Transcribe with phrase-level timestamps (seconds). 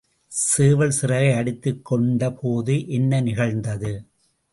[0.31, 3.93] சேவல் சிறகை அடித்துக் கொண்ட போது என்ன நிகழ்ந்தது?